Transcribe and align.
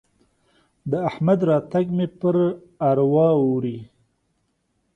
د 0.89 0.91
احمد 1.09 1.39
راتګ 1.49 1.85
مې 1.97 2.07
پر 2.19 2.35
اروا 2.89 3.27
اوري. 3.41 3.77